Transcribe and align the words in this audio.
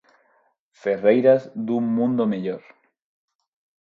Ferreiras 0.83 1.43
dun 1.65 1.85
mundo 1.97 2.23
mellor. 2.31 2.63